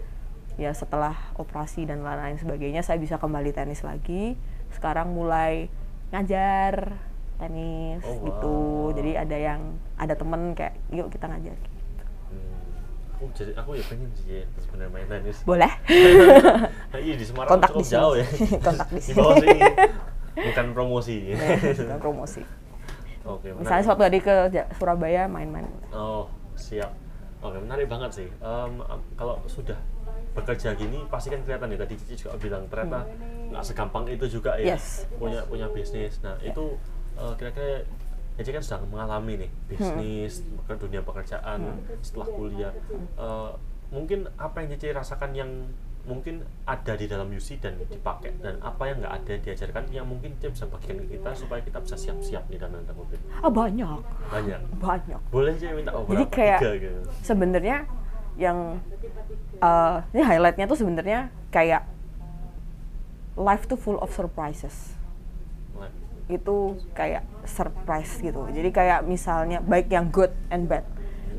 ya 0.61 0.69
setelah 0.77 1.17
operasi 1.41 1.89
dan 1.89 2.05
lain-lain 2.05 2.37
sebagainya 2.37 2.85
saya 2.85 3.01
bisa 3.01 3.17
kembali 3.17 3.57
tenis 3.57 3.81
lagi. 3.81 4.37
Sekarang 4.77 5.17
mulai 5.17 5.73
ngajar 6.13 7.01
tenis 7.43 8.01
Oh, 8.01 8.17
gitu. 8.21 8.53
wow. 8.87 8.95
Jadi 8.95 9.11
ada 9.15 9.37
yang 9.37 9.61
ada 9.97 10.15
temen 10.15 10.41
kayak 10.53 10.75
yuk 10.89 11.09
kita 11.09 11.27
ngajar. 11.27 11.57
hmm. 12.29 12.61
Aku 13.13 13.25
jadi 13.33 13.53
aku 13.55 13.71
ya 13.73 13.85
pengen 13.85 14.09
sih 14.13 14.27
ya, 14.33 14.45
sebenarnya 14.57 14.91
main 14.91 15.07
tenis. 15.09 15.37
Boleh? 15.43 15.73
Nah, 16.89 17.01
iya 17.05 17.15
di 17.15 17.25
Semarang 17.25 17.51
Kontak 17.51 17.71
cukup 17.71 17.79
di 17.79 17.85
sini. 17.85 17.97
jauh 17.97 18.15
ya. 18.15 18.27
Kontak 18.67 18.89
di 18.89 19.01
sini. 19.01 19.19
Bukan 20.33 20.67
promosi. 20.73 21.17
Ya, 21.29 21.37
bukan 21.59 22.01
promosi. 22.01 22.43
Oke, 23.23 23.47
menarik. 23.49 23.61
Misalnya 23.61 23.85
suatu 23.85 24.03
hari 24.03 24.19
ke 24.19 24.35
Surabaya 24.73 25.23
main-main. 25.25 25.67
Oh, 25.91 26.27
siap. 26.53 26.91
Oke, 27.39 27.55
menarik 27.57 27.87
banget 27.87 28.11
sih. 28.13 28.29
Em, 28.33 28.73
am- 28.83 29.07
kalau 29.13 29.39
sudah 29.47 29.79
bekerja 30.33 30.73
gini 30.73 31.05
pasti 31.07 31.29
kan 31.29 31.39
kelihatan 31.39 31.69
ya 31.69 31.79
tadi 31.79 31.95
Cici 31.95 32.17
juga 32.19 32.33
bilang 32.37 32.65
ternyata 32.67 33.05
nggak 33.53 33.63
segampang 33.63 34.09
itu 34.09 34.25
juga 34.33 34.57
ya 34.57 34.65
Hmm. 34.65 34.75
Yes. 34.75 35.05
punya 35.15 35.41
punya 35.45 35.67
bisnis. 35.69 36.19
Nah, 36.19 36.35
itu 36.41 36.75
eh, 37.15 37.35
kira-kira 37.37 37.85
Cici 38.33 38.49
kan 38.49 38.65
sedang 38.65 38.89
mengalami 38.89 39.45
nih 39.45 39.51
bisnis 39.69 40.41
ke 40.65 40.73
dunia 40.75 41.05
pekerjaan 41.05 41.77
setelah 42.01 42.29
kuliah. 42.29 42.73
Eh, 43.15 43.51
mungkin 43.91 44.25
apa 44.37 44.65
yang 44.65 44.73
Cici 44.73 44.89
rasakan 44.91 45.31
yang 45.33 45.51
mungkin 46.03 46.43
ada 46.67 46.99
di 46.99 47.07
dalam 47.07 47.31
UC 47.31 47.63
dan 47.63 47.79
dipakai 47.79 48.35
dan 48.43 48.59
apa 48.59 48.91
yang 48.91 48.99
nggak 48.99 49.15
ada 49.23 49.29
yang 49.39 49.43
diajarkan 49.45 49.85
yang 49.93 50.07
mungkin 50.09 50.33
Cici 50.41 50.49
bisa 50.51 50.65
bagikan 50.67 50.97
ke 51.05 51.15
kita 51.15 51.31
supaya 51.37 51.61
kita 51.61 51.79
bisa 51.79 51.95
siap-siap 51.95 52.43
nih 52.49 52.59
dalam 52.59 52.81
tanda 52.81 52.97
kutip. 52.97 53.21
Ah 53.39 53.53
banyak, 53.53 54.01
Banyak. 54.33 54.61
banyak. 54.81 55.21
Boleh 55.29 55.53
sih 55.55 55.69
minta 55.71 55.93
beberapa 55.93 56.11
Jadi 56.17 56.25
kayak 56.33 56.59
gitu. 56.81 57.01
sebenarnya 57.21 57.77
yang 58.35 58.81
eh, 59.61 59.97
ini 60.11 60.23
highlightnya 60.25 60.65
tuh 60.65 60.81
sebenarnya 60.81 61.29
kayak 61.53 61.85
life 63.37 63.69
tuh 63.69 63.77
full 63.77 64.01
of 64.01 64.09
surprises 64.09 64.97
itu 66.31 66.79
kayak 66.95 67.27
surprise 67.49 68.23
gitu. 68.23 68.47
Jadi 68.51 68.71
kayak 68.71 69.03
misalnya 69.07 69.59
baik 69.59 69.91
yang 69.91 70.11
good 70.13 70.31
and 70.53 70.71
bad 70.71 70.87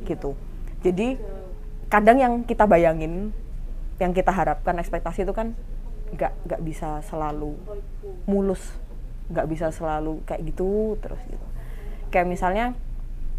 gitu. 0.04 0.36
Jadi 0.84 1.16
kadang 1.88 2.18
yang 2.20 2.34
kita 2.44 2.68
bayangin 2.68 3.32
yang 4.02 4.12
kita 4.12 4.34
harapkan 4.34 4.76
ekspektasi 4.82 5.24
itu 5.24 5.32
kan 5.32 5.56
nggak 6.14 6.34
nggak 6.46 6.62
bisa 6.62 7.02
selalu 7.08 7.56
mulus 8.28 8.62
nggak 9.32 9.48
bisa 9.50 9.72
selalu 9.72 10.20
kayak 10.28 10.44
gitu 10.52 11.00
terus 11.00 11.22
gitu. 11.26 11.48
Kayak 12.12 12.28
misalnya 12.28 12.66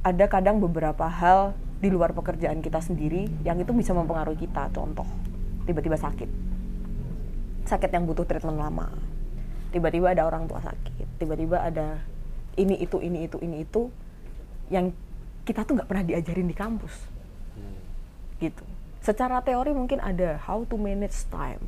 ada 0.00 0.24
kadang 0.26 0.58
beberapa 0.58 1.04
hal 1.06 1.52
di 1.78 1.92
luar 1.92 2.16
pekerjaan 2.16 2.64
kita 2.64 2.80
sendiri 2.80 3.28
yang 3.44 3.60
itu 3.60 3.76
bisa 3.76 3.92
mempengaruhi 3.92 4.40
kita 4.48 4.72
contoh 4.72 5.06
tiba-tiba 5.68 6.00
sakit. 6.00 6.30
Sakit 7.68 7.90
yang 7.92 8.08
butuh 8.08 8.24
treatment 8.24 8.60
lama 8.60 9.13
tiba-tiba 9.74 10.14
ada 10.14 10.22
orang 10.30 10.46
tua 10.46 10.62
sakit 10.62 11.18
tiba-tiba 11.18 11.58
ada 11.58 11.98
ini 12.54 12.78
itu 12.78 13.02
ini 13.02 13.26
itu 13.26 13.42
ini 13.42 13.66
itu 13.66 13.90
yang 14.70 14.94
kita 15.42 15.66
tuh 15.66 15.74
nggak 15.74 15.90
pernah 15.90 16.06
diajarin 16.06 16.46
di 16.46 16.54
kampus 16.54 16.94
hmm. 17.58 17.78
gitu 18.38 18.62
secara 19.02 19.42
teori 19.42 19.74
mungkin 19.74 19.98
ada 19.98 20.38
how 20.46 20.62
to 20.62 20.78
manage 20.78 21.26
time 21.26 21.60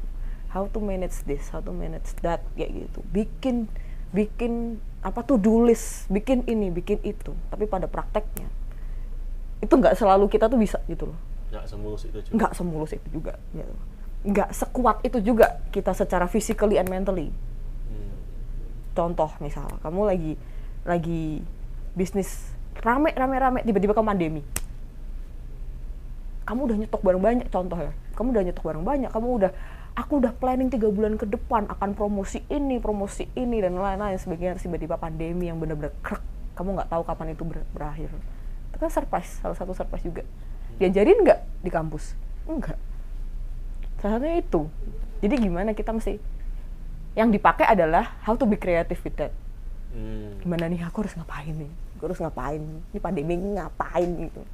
how 0.55 0.71
to 0.71 0.79
manage 0.79 1.27
this 1.27 1.51
how 1.51 1.59
to 1.59 1.75
manage 1.75 2.15
that 2.23 2.47
kayak 2.55 2.87
gitu 2.87 3.03
bikin 3.11 3.67
bikin 4.15 4.79
apa 5.03 5.27
tuh 5.27 5.37
do 5.37 5.67
list 5.67 6.07
bikin 6.07 6.47
ini 6.47 6.71
bikin 6.71 7.03
itu 7.03 7.35
tapi 7.51 7.67
pada 7.67 7.91
prakteknya 7.91 8.47
itu 9.59 9.75
nggak 9.75 9.99
selalu 9.99 10.31
kita 10.31 10.47
tuh 10.47 10.57
bisa 10.63 10.79
gitu 10.87 11.11
loh 11.11 11.19
nggak 11.51 11.67
semulus 11.67 12.03
itu 12.07 12.19
juga. 12.23 12.35
nggak 12.39 12.53
semulus 12.55 12.91
itu 12.95 13.09
juga 13.11 13.35
gitu. 13.51 13.75
nggak 14.27 14.51
sekuat 14.55 14.97
itu 15.03 15.19
juga 15.21 15.59
kita 15.75 15.91
secara 15.91 16.31
physically 16.31 16.79
and 16.79 16.87
mentally 16.87 17.29
Hmm. 17.31 17.46
Contoh 18.97 19.29
misal 19.45 19.69
kamu 19.85 20.01
lagi 20.09 20.33
lagi 20.89 21.45
bisnis 21.93 22.57
rame 22.81 23.13
rame 23.13 23.37
rame 23.37 23.61
tiba-tiba 23.61 23.93
ke 23.93 24.01
pandemi. 24.01 24.43
Kamu 26.47 26.61
udah 26.71 26.77
nyetok 26.79 27.03
barang 27.03 27.23
banyak 27.23 27.49
contoh 27.53 27.77
ya. 27.77 27.93
Kamu 28.17 28.33
udah 28.33 28.43
nyetok 28.49 28.65
barang 28.65 28.85
banyak 28.87 29.11
kamu 29.13 29.29
udah 29.43 29.51
aku 29.97 30.13
udah 30.25 30.33
planning 30.33 30.73
tiga 30.73 30.89
bulan 30.89 31.21
ke 31.21 31.29
depan 31.29 31.69
akan 31.69 31.93
promosi 31.93 32.41
ini 32.49 32.81
promosi 32.81 33.29
ini 33.37 33.61
dan 33.61 33.77
lain-lain 33.77 34.17
sebagainya. 34.17 34.57
Tiba-tiba 34.57 34.97
pandemi 34.97 35.53
yang 35.53 35.61
bener-bener 35.61 35.93
krek 36.01 36.25
kamu 36.57 36.81
nggak 36.81 36.89
tahu 36.89 37.03
kapan 37.05 37.37
itu 37.37 37.45
ber- 37.45 37.69
berakhir. 37.77 38.09
Itu 38.73 38.77
kan 38.81 38.89
surprise 38.89 39.45
salah 39.45 39.57
satu 39.59 39.77
surprise 39.77 40.03
juga. 40.03 40.25
Diajarin 40.81 41.21
nggak 41.21 41.41
di 41.61 41.71
kampus? 41.71 42.17
Enggak 42.49 42.81
salah 44.01 44.21
satunya 44.21 44.39
itu. 44.39 44.61
Jadi 45.25 45.35
gimana 45.41 45.73
kita 45.73 45.91
mesti 45.91 46.21
yang 47.17 47.33
dipakai 47.33 47.65
adalah 47.65 48.21
how 48.23 48.37
to 48.37 48.45
be 48.45 48.55
creative 48.55 49.01
with 49.01 49.17
that 49.17 49.33
Hmm. 49.89 50.37
gimana 50.45 50.69
nih 50.69 50.85
aku 50.85 51.01
harus 51.01 51.17
ngapain 51.17 51.57
nih 51.57 51.73
aku 51.97 52.13
harus 52.13 52.21
ngapain 52.21 52.61
ini 52.61 52.99
pandemi 53.01 53.33
ini 53.33 53.57
ngapain 53.57 54.05
gitu 54.21 54.45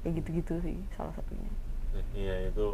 kayak 0.00 0.12
gitu-gitu 0.16 0.54
sih 0.64 0.76
salah 0.92 1.12
satunya 1.12 1.50
Nah, 1.92 2.00
Iya 2.16 2.48
itu 2.48 2.66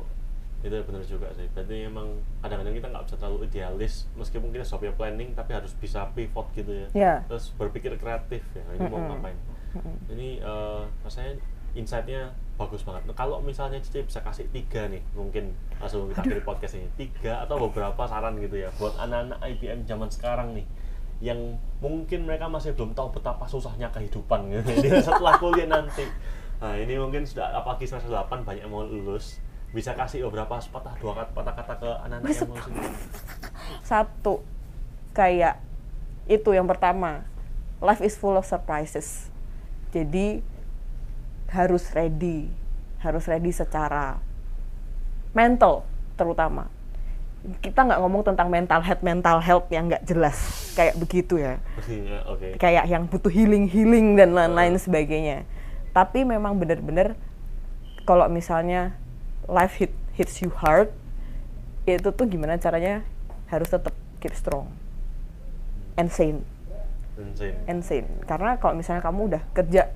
itu 0.59 0.75
benar 0.87 1.03
juga 1.03 1.27
sih. 1.35 1.51
Berarti 1.51 1.91
emang 1.91 2.23
kadang-kadang 2.39 2.71
kita 2.71 2.87
nggak 2.87 3.03
bisa 3.03 3.17
terlalu 3.19 3.39
idealis 3.47 3.95
meskipun 4.15 4.51
kita 4.51 4.63
sudah 4.63 4.79
punya 4.81 4.95
planning 4.95 5.31
tapi 5.35 5.51
harus 5.55 5.75
bisa 5.75 6.07
pivot 6.15 6.47
gitu 6.55 6.71
ya. 6.71 6.87
ya 6.95 7.15
Terus 7.27 7.51
berpikir 7.55 7.99
kreatif 7.99 8.47
ya. 8.55 8.63
Ini 8.75 8.87
mau 8.87 8.99
Mm-mm. 8.99 9.11
ngapain? 9.11 9.39
Ini 10.09 10.29
eh, 10.39 10.83
rasanya 11.03 11.35
insight-nya 11.75 12.33
bagus 12.59 12.83
banget. 12.83 13.07
Nah, 13.07 13.15
kalau 13.15 13.39
misalnya 13.39 13.79
Cici 13.79 14.03
bisa 14.03 14.19
kasih 14.21 14.51
tiga 14.51 14.91
nih, 14.91 14.99
mungkin 15.15 15.55
langsung 15.79 16.11
kita 16.11 16.27
akhiri 16.27 16.43
podcast 16.43 16.75
ini. 16.77 16.89
Tiga 16.99 17.47
atau 17.47 17.71
beberapa 17.71 18.03
saran 18.05 18.35
gitu 18.43 18.59
ya 18.59 18.69
buat 18.77 18.99
anak-anak 18.99 19.39
IPM 19.57 19.87
zaman 19.87 20.11
sekarang 20.11 20.59
nih 20.59 20.67
yang 21.19 21.59
mungkin 21.83 22.27
mereka 22.31 22.47
masih 22.47 22.79
belum 22.79 22.95
tahu 22.95 23.19
betapa 23.19 23.43
susahnya 23.51 23.91
kehidupan 23.91 24.55
gitu 24.55 24.71
Jadi 24.71 25.03
setelah 25.07 25.39
kuliah 25.39 25.71
nanti. 25.71 26.07
Nah, 26.59 26.75
ini 26.75 26.99
mungkin 26.99 27.23
sudah 27.23 27.55
apalagi 27.55 27.87
semester 27.87 28.11
8 28.11 28.43
banyak 28.43 28.67
yang 28.67 28.75
mau 28.75 28.83
lulus 28.83 29.39
bisa 29.69 29.93
kasih 29.93 30.25
beberapa 30.29 30.57
sepatah 30.57 30.97
dua 30.97 31.13
kata 31.13 31.31
patah 31.37 31.55
kata 31.61 31.75
ke 31.77 31.91
anak-anak 32.09 32.33
yang 32.33 32.49
mau 32.49 32.57
sendiri. 32.57 32.95
satu 33.85 34.35
kayak 35.13 35.61
itu 36.25 36.57
yang 36.57 36.65
pertama 36.65 37.29
life 37.85 38.01
is 38.01 38.17
full 38.17 38.33
of 38.33 38.49
surprises 38.49 39.29
jadi 39.93 40.41
harus 41.49 41.89
ready 41.97 42.49
harus 42.99 43.25
ready 43.31 43.55
secara 43.55 44.19
mental 45.33 45.87
terutama. 46.19 46.67
Kita 47.63 47.87
nggak 47.87 48.01
ngomong 48.03 48.27
tentang 48.27 48.51
mental 48.51 48.83
health 48.83 49.03
mental 49.07 49.39
health 49.39 49.71
yang 49.71 49.87
nggak 49.87 50.03
jelas 50.03 50.37
kayak 50.75 50.99
begitu 50.99 51.39
ya. 51.39 51.63
Oke. 52.27 52.59
kayak 52.59 52.91
yang 52.91 53.07
butuh 53.07 53.31
healing 53.31 53.71
healing 53.71 54.19
dan 54.19 54.35
lain-lain 54.35 54.75
sebagainya. 54.77 55.47
Tapi 55.95 56.27
memang 56.27 56.59
benar-benar 56.59 57.15
kalau 58.03 58.27
misalnya 58.27 58.99
life 59.47 59.79
hit, 59.79 59.95
hits 60.19 60.43
you 60.43 60.51
hard 60.51 60.91
itu 61.89 62.11
tuh 62.13 62.27
gimana 62.29 62.61
caranya 62.61 63.07
harus 63.49 63.71
tetap 63.71 63.95
keep 64.21 64.35
strong 64.35 64.69
and 65.97 66.11
sane. 66.11 66.43
Insane. 67.19 67.59
and 67.67 67.83
sane. 67.83 68.07
Karena 68.31 68.55
kalau 68.63 68.79
misalnya 68.79 69.03
kamu 69.03 69.21
udah 69.35 69.43
kerja 69.51 69.91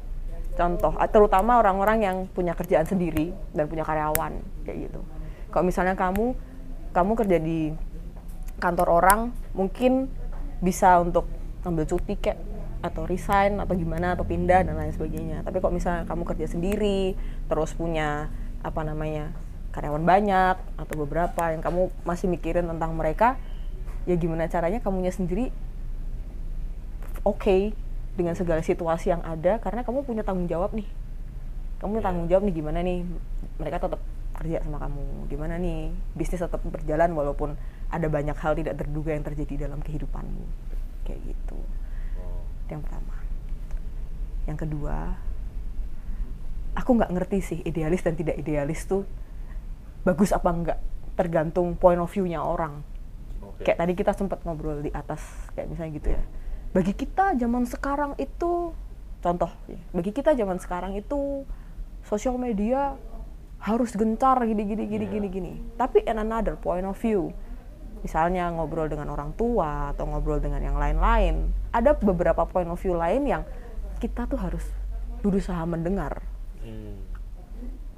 contoh 0.53 0.93
ah, 1.01 1.09
terutama 1.09 1.59
orang-orang 1.61 1.99
yang 2.05 2.17
punya 2.29 2.53
kerjaan 2.53 2.85
sendiri 2.85 3.33
dan 3.57 3.69
punya 3.69 3.85
karyawan 3.85 4.37
kayak 4.69 4.89
gitu. 4.89 5.01
Kalau 5.49 5.65
misalnya 5.65 5.97
kamu 5.97 6.37
kamu 6.93 7.13
kerja 7.17 7.39
di 7.41 7.73
kantor 8.61 8.89
orang 8.93 9.21
mungkin 9.57 10.13
bisa 10.61 11.01
untuk 11.01 11.27
ambil 11.65 11.89
cuti 11.89 12.15
kayak 12.21 12.39
atau 12.83 13.07
resign 13.07 13.63
atau 13.63 13.79
gimana 13.79 14.19
atau 14.19 14.27
pindah 14.27 14.67
dan 14.67 14.75
lain 14.77 14.93
sebagainya. 14.93 15.47
Tapi 15.47 15.63
kalau 15.63 15.73
misalnya 15.73 16.05
kamu 16.05 16.23
kerja 16.29 16.47
sendiri 16.51 17.15
terus 17.49 17.73
punya 17.73 18.29
apa 18.63 18.83
namanya 18.87 19.35
karyawan 19.73 20.05
banyak 20.05 20.57
atau 20.77 20.95
beberapa 21.01 21.51
yang 21.51 21.65
kamu 21.65 21.89
masih 22.05 22.29
mikirin 22.29 22.69
tentang 22.69 22.93
mereka 22.93 23.41
ya 24.05 24.15
gimana 24.21 24.47
caranya 24.47 24.79
kamunya 24.85 25.11
sendiri 25.11 25.49
oke 27.25 27.73
dengan 28.13 28.37
segala 28.37 28.61
situasi 28.61 29.09
yang 29.13 29.23
ada 29.25 29.57
karena 29.63 29.81
kamu 29.85 30.05
punya 30.05 30.23
tanggung 30.23 30.49
jawab 30.49 30.77
nih. 30.77 30.85
Kamu 31.81 31.97
punya 31.97 32.03
Iya. 32.05 32.09
tanggung 32.13 32.27
jawab 32.29 32.43
nih 32.45 32.55
gimana 32.55 32.79
nih 32.85 32.99
mereka 33.57 33.77
tetap 33.81 34.01
kerja 34.37 34.59
sama 34.65 34.79
kamu. 34.81 35.29
Gimana 35.33 35.55
nih 35.57 35.93
bisnis 36.13 36.41
tetap 36.41 36.61
berjalan 36.65 37.11
walaupun 37.17 37.57
ada 37.93 38.07
banyak 38.09 38.37
hal 38.37 38.53
tidak 38.57 38.75
terduga 38.81 39.13
yang 39.17 39.25
terjadi 39.25 39.69
dalam 39.69 39.81
kehidupanmu. 39.81 40.45
Kayak 41.09 41.21
gitu. 41.33 41.59
Itu 42.69 42.71
yang 42.73 42.85
pertama. 42.85 43.17
Yang 44.45 44.59
kedua 44.69 44.97
aku 46.73 46.91
nggak 46.97 47.13
ngerti 47.13 47.39
sih 47.45 47.59
idealis 47.69 48.01
dan 48.01 48.17
tidak 48.17 48.41
idealis 48.41 48.89
tuh 48.89 49.05
bagus 50.03 50.33
apa 50.33 50.49
enggak 50.51 50.79
tergantung 51.15 51.77
point 51.77 52.01
of 52.01 52.09
view-nya 52.09 52.41
orang. 52.41 52.81
Oke. 53.43 53.67
kayak 53.69 53.79
tadi 53.85 53.93
kita 53.99 54.13
sempat 54.15 54.41
ngobrol 54.47 54.81
di 54.81 54.91
atas 54.95 55.21
kayak 55.53 55.69
misalnya 55.69 55.93
gitu 55.99 56.09
ya 56.15 56.23
bagi 56.73 56.93
kita 56.97 57.37
zaman 57.37 57.69
sekarang 57.69 58.17
itu 58.17 58.73
contoh 59.21 59.53
ya, 59.69 59.79
bagi 59.93 60.11
kita 60.11 60.33
zaman 60.33 60.57
sekarang 60.59 60.97
itu 60.97 61.45
sosial 62.03 62.41
media 62.41 62.97
harus 63.63 63.95
gencar 63.95 64.43
gini 64.43 64.67
gini 64.67 64.85
gini 64.91 65.07
Iya. 65.07 65.13
gini 65.15 65.29
gini 65.31 65.53
tapi 65.79 66.03
in 66.03 66.19
another 66.19 66.59
point 66.59 66.83
of 66.83 66.99
view 66.99 67.31
misalnya 68.03 68.51
ngobrol 68.51 68.91
dengan 68.91 69.07
orang 69.15 69.31
tua 69.39 69.95
atau 69.95 70.11
ngobrol 70.11 70.43
dengan 70.43 70.59
yang 70.59 70.75
lain-lain 70.75 71.55
ada 71.71 71.95
beberapa 71.95 72.43
point 72.49 72.67
of 72.67 72.81
view 72.83 72.99
lain 72.99 73.23
yang 73.29 73.43
kita 74.03 74.27
tuh 74.27 74.41
harus 74.41 74.67
berusaha 75.23 75.63
mendengar 75.63 76.25
Hmm. 76.63 76.95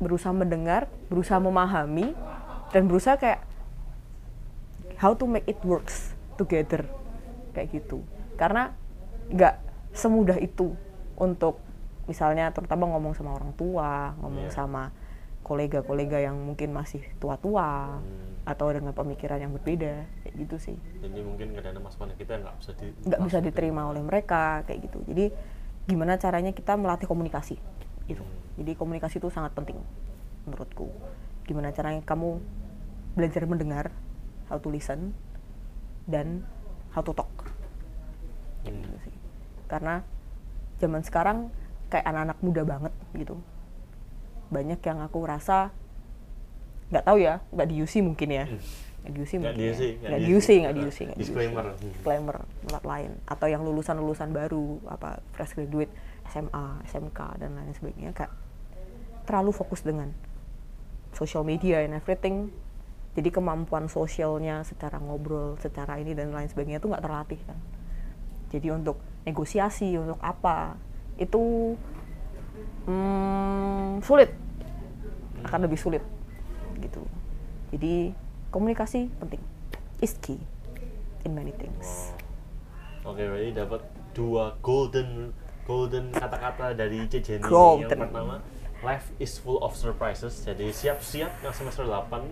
berusaha 0.01 0.33
mendengar, 0.33 0.89
berusaha 1.13 1.37
memahami, 1.37 2.17
dan 2.73 2.89
berusaha 2.89 3.21
kayak 3.21 3.45
how 4.97 5.13
to 5.13 5.29
make 5.29 5.45
it 5.45 5.61
works 5.61 6.17
together 6.41 6.89
kayak 7.53 7.71
gitu. 7.77 8.01
Karena 8.35 8.73
nggak 9.31 9.55
semudah 9.95 10.39
itu 10.39 10.75
untuk 11.15 11.63
misalnya 12.05 12.53
terutama 12.53 12.91
ngomong 12.93 13.17
sama 13.17 13.33
orang 13.39 13.55
tua, 13.57 14.13
ngomong 14.21 14.51
Iya. 14.51 14.55
sama 14.55 14.93
kolega-kolega 15.45 16.25
yang 16.25 16.41
mungkin 16.41 16.73
masih 16.73 17.05
tua-tua 17.21 18.01
Hmm. 18.01 18.49
atau 18.49 18.73
dengan 18.73 18.97
pemikiran 18.97 19.37
yang 19.41 19.53
berbeda 19.53 20.09
kayak 20.25 20.35
gitu 20.41 20.57
sih. 20.57 20.77
Jadi 21.05 21.21
mungkin 21.21 21.53
kadang 21.53 21.85
masukan 21.85 22.13
kita 22.17 22.41
nggak 22.41 22.55
bisa 22.61 22.71
di 22.77 22.87
nggak 23.05 23.21
bisa 23.25 23.39
diterima 23.45 23.89
oleh 23.89 24.01
mereka 24.01 24.65
kayak 24.65 24.89
gitu. 24.89 25.05
Jadi 25.05 25.33
gimana 25.85 26.17
caranya 26.17 26.53
kita 26.53 26.77
melatih 26.81 27.05
komunikasi 27.05 27.61
gitu. 28.09 28.25
Hmm. 28.25 28.61
Jadi 28.61 28.73
komunikasi 28.73 29.21
itu 29.21 29.29
sangat 29.29 29.53
penting 29.53 29.77
menurutku. 30.49 30.89
Gimana 31.45 31.73
caranya 31.77 32.01
kamu 32.01 32.41
belajar 33.15 33.45
mendengar, 33.45 33.93
how 34.49 34.57
to 34.57 34.73
listen, 34.73 35.13
dan 36.09 36.41
how 36.97 37.05
to 37.05 37.13
talk. 37.13 37.29
Kayak 38.65 38.77
Hmm. 38.77 38.85
gitu 38.89 38.99
sih. 39.09 39.15
Karena 39.67 40.05
zaman 40.79 41.03
sekarang 41.03 41.39
kayak 41.89 42.05
anak-anak 42.05 42.39
muda 42.43 42.63
banget 42.67 42.93
gitu. 43.15 43.37
Banyak 44.51 44.81
yang 44.85 44.99
aku 45.03 45.25
rasa 45.25 45.71
nggak 46.93 47.05
tahu 47.05 47.19
ya, 47.23 47.41
nggak 47.51 47.69
di 47.69 47.77
UC 47.81 47.95
mungkin 48.05 48.29
ya. 48.31 48.45
Nggak 49.05 49.13
di 49.13 49.21
UC 49.21 49.33
Hmm. 49.35 49.43
Nggak 49.45 49.55
mungkin 49.55 49.57
di 49.57 49.65
ya. 49.65 49.75
Nggak 49.75 50.11
Nggak 50.11 50.21
di 50.21 50.31
UC. 50.33 50.49
Nggak 50.61 50.75
di 50.75 50.83
UC, 50.85 50.99
nggak 51.05 51.17
di 51.17 51.21
UC. 51.21 51.21
Disclaimer. 51.21 51.65
Hmm. 51.65 51.81
disclaimer 51.81 52.37
tempat 52.65 52.83
lain 52.85 53.11
atau 53.29 53.47
yang 53.49 53.63
lulusan-lulusan 53.65 54.29
baru 54.33 54.81
apa 54.89 55.21
fresh 55.37 55.57
graduate 55.57 55.93
SMA, 56.33 56.67
SMK 56.89 57.21
dan 57.41 57.57
lain 57.57 57.73
sebagainya 57.77 58.17
kayak 58.17 58.33
terlalu 59.25 59.53
fokus 59.53 59.81
dengan 59.85 60.13
social 61.17 61.45
media 61.47 61.81
and 61.81 61.97
everything 61.97 62.53
jadi 63.15 63.31
kemampuan 63.31 63.87
sosialnya 63.87 64.67
secara 64.67 64.99
ngobrol 64.99 65.55
secara 65.63 65.97
ini 66.03 66.13
dan 66.13 66.35
lain 66.35 66.51
sebagainya 66.51 66.83
itu 66.83 66.91
nggak 66.91 67.05
terlatih 67.05 67.41
kan 67.47 67.59
jadi 68.51 68.75
untuk 68.75 68.99
negosiasi 69.25 69.97
untuk 69.97 70.21
apa. 70.21 70.77
Itu 71.17 71.75
hmm, 72.89 74.05
sulit. 74.05 74.33
Akan 75.45 75.65
lebih 75.65 75.81
sulit. 75.81 76.05
Gitu. 76.79 77.03
Jadi 77.75 78.13
komunikasi 78.53 79.11
penting. 79.19 79.43
Is 80.01 80.17
key 80.21 80.39
in 81.25 81.33
many 81.33 81.53
things. 81.57 82.13
Oke, 83.05 83.25
berarti 83.25 83.53
dapat 83.53 83.81
dua 84.17 84.57
golden 84.65 85.33
golden 85.65 86.13
kata-kata 86.13 86.77
dari 86.77 87.09
C. 87.09 87.21
Jenny 87.25 87.45
Golden. 87.45 87.89
yang 87.89 88.01
pertama. 88.09 88.37
Life 88.85 89.17
is 89.17 89.41
full 89.41 89.65
of 89.65 89.73
surprises. 89.73 90.45
Jadi 90.45 90.69
siap-siap 90.69 91.41
yang 91.41 91.55
semester 91.57 91.89
8 91.89 92.05
bakal 92.05 92.29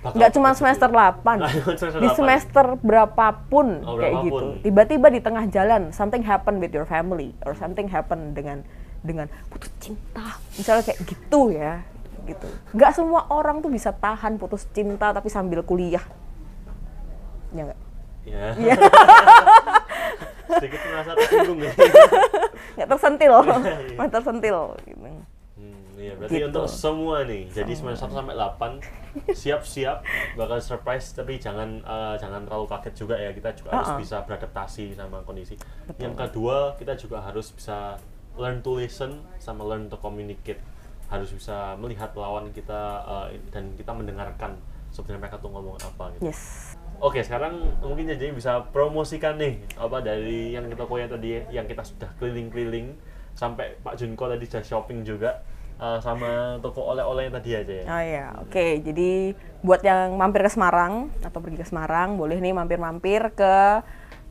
nggak 0.00 0.30
cuma 0.30 0.50
semester 0.52 0.86
8 0.86 1.20
Nggak 1.20 1.50
cuma 1.52 1.74
semester 1.74 1.98
di 1.98 2.06
8. 2.06 2.14
semester 2.14 2.66
berapapun 2.78 3.66
Oh, 3.82 3.94
kayak 3.94 4.14
berapapun. 4.14 4.24
gitu 4.24 4.44
tiba-tiba 4.62 5.06
di 5.08 5.20
tengah 5.20 5.44
jalan 5.48 5.82
something 5.90 6.22
happen 6.22 6.56
with 6.56 6.70
your 6.70 6.84
family 6.84 7.34
or 7.42 7.52
something 7.52 7.86
happen 7.86 8.30
dengan 8.30 8.62
dengan 8.98 9.26
putus 9.48 9.70
cinta 9.78 10.38
misalnya 10.54 10.82
kayak 10.84 10.98
gitu 11.02 11.50
ya 11.50 11.82
gitu 12.24 12.46
nggak 12.72 12.90
semua 12.92 13.26
orang 13.28 13.58
tuh 13.58 13.68
bisa 13.68 13.90
tahan 13.90 14.36
putus 14.36 14.66
cinta 14.68 15.10
tapi 15.10 15.26
sambil 15.26 15.62
kuliah 15.62 16.02
ya 17.50 17.62
nggak 17.64 17.78
ya 18.24 18.44
Iya. 18.54 18.74
sedikit 20.50 20.80
merasa 20.84 21.10
tersinggung 21.14 21.58
ya 21.58 21.72
nggak 22.76 22.88
tersentil 22.88 23.34
Iya. 23.44 23.94
nggak 23.96 24.10
tersentil 24.10 24.58
gitu. 24.84 25.00
Iya, 25.98 26.14
berarti 26.14 26.38
Gitu. 26.38 26.46
untuk 26.46 26.66
semua 26.70 27.26
nih. 27.26 27.50
Jadi 27.50 27.72
semester 27.74 28.06
1 28.06 28.14
sampai 28.14 28.34
8 28.34 28.78
siap-siap 29.34 29.98
bakal 30.38 30.58
surprise 30.62 31.10
tapi 31.10 31.36
jangan 31.36 31.82
eh, 31.82 32.14
jangan 32.16 32.46
terlalu 32.46 32.66
kaget 32.66 32.94
juga 32.94 33.14
ya. 33.18 33.30
Kita 33.34 33.50
juga 33.52 33.70
harus 33.74 33.90
Uh-uh. 33.90 34.00
bisa 34.00 34.16
beradaptasi 34.22 34.94
sama 34.94 35.18
kondisi. 35.22 35.58
Yang 35.98 36.14
kedua, 36.16 36.78
kita 36.78 36.94
juga 36.94 37.18
harus 37.18 37.50
bisa 37.50 37.98
learn 38.38 38.62
to 38.62 38.78
listen 38.78 39.18
sama 39.36 39.66
learn 39.66 39.90
to 39.90 39.98
communicate. 39.98 40.62
Harus 41.10 41.34
bisa 41.34 41.74
melihat 41.74 42.14
lawan 42.14 42.54
kita 42.54 43.02
eh, 43.28 43.42
dan 43.50 43.74
kita 43.74 43.90
mendengarkan 43.90 44.54
sebenarnya 44.88 45.20
mereka 45.20 45.36
tuh 45.36 45.50
ngomong 45.50 45.76
apa 45.76 46.14
gitu. 46.16 46.30
yes 46.30 46.72
Oke, 46.98 47.22
sekarang 47.22 47.62
mungkin 47.78 48.10
jadi 48.10 48.34
bisa 48.34 48.58
promosikan 48.74 49.38
nih 49.38 49.62
apa 49.78 50.02
dari 50.02 50.50
yang 50.50 50.66
kita 50.66 50.82
yang 50.88 51.06
tadi 51.06 51.30
yang 51.54 51.66
kita 51.66 51.82
sudah 51.86 52.10
keliling-keliling 52.18 52.90
sampai 53.38 53.78
Pak 53.78 53.94
Junko 53.94 54.26
tadi 54.26 54.42
sudah 54.42 54.64
shopping 54.66 55.06
juga 55.06 55.38
eh, 55.78 55.98
sama 56.02 56.58
toko 56.58 56.90
oleh-oleh 56.90 57.30
tadi 57.30 57.50
aja 57.54 57.72
ya. 57.72 57.84
Oh 57.86 58.02
ya, 58.02 58.26
oke. 58.42 58.66
Jadi 58.82 59.10
buat 59.62 59.82
yang 59.82 60.14
mampir 60.14 60.42
ke 60.42 60.50
Semarang 60.50 61.10
atau 61.22 61.38
pergi 61.38 61.58
ke 61.58 61.66
Semarang, 61.66 62.14
boleh 62.14 62.38
nih 62.38 62.54
mampir-mampir 62.54 63.32
ke 63.32 63.54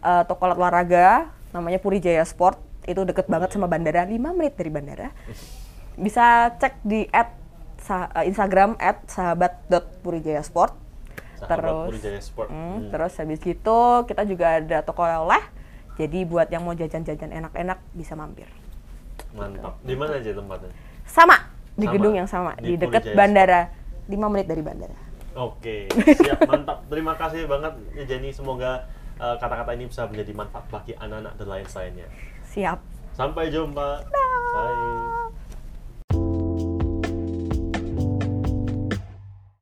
eh, 0.03 0.23
toko 0.27 0.47
olahraga 0.47 1.31
namanya 1.51 1.79
Puri 1.79 1.99
Jaya 1.99 2.23
Sport. 2.23 2.59
Itu 2.87 3.03
deket 3.03 3.27
banget 3.27 3.51
sama 3.51 3.67
bandara, 3.67 4.07
5 4.07 4.15
menit 4.35 4.55
dari 4.55 4.71
bandara. 4.71 5.09
Bisa 6.03 6.53
cek 6.55 6.83
di 6.85 7.07
at 7.09 7.33
eh, 7.89 8.23
Instagram 8.27 8.75
at 8.77 9.03
sahabat.purijayasport. 9.07 10.71
Sahabat 11.37 11.49
terus, 11.51 11.87
Puri 11.91 11.99
Jaya 12.01 12.21
Sport. 12.21 12.49
Hmm, 12.49 12.57
Hmm. 12.57 12.89
terus 12.89 13.13
habis 13.19 13.39
gitu 13.39 13.79
kita 14.05 14.23
juga 14.23 14.59
ada 14.59 14.81
toko 14.81 15.03
oleh. 15.03 15.43
Jadi 15.97 16.29
buat 16.29 16.45
yang 16.53 16.61
mau 16.61 16.77
jajan-jajan 16.77 17.33
enak-enak 17.33 17.81
bisa 17.97 18.13
mampir. 18.13 18.45
Mantap. 19.33 19.81
Di 19.81 19.97
mana 19.97 20.21
aja 20.21 20.29
tempatnya? 20.29 20.69
Sama 21.07 21.37
di 21.77 21.85
Sama? 21.87 21.93
gedung 21.95 22.13
yang 22.17 22.29
sama 22.29 22.51
Di 22.59 22.75
di, 22.75 22.81
dekat 22.81 23.15
bandara. 23.15 23.71
5 24.07 24.15
menit 24.31 24.47
dari 24.47 24.63
bandara. 24.63 24.97
Oke, 25.37 25.85
siap 26.17 26.47
mantap. 26.49 26.87
Terima 26.89 27.13
kasih 27.13 27.45
banget 27.45 27.75
ya 27.93 28.03
Jenny. 28.07 28.33
Semoga 28.33 28.87
eh, 29.19 29.35
kata-kata 29.37 29.75
ini 29.77 29.85
bisa 29.85 30.07
menjadi 30.09 30.31
manfaat 30.33 30.65
bagi 30.71 30.97
anak-anak 30.97 31.33
dan 31.37 31.47
lain 31.47 31.67
lainnya. 31.67 32.07
Siap. 32.49 32.79
Sampai 33.13 33.51
jumpa. 33.53 34.05
Bye. 34.07 35.16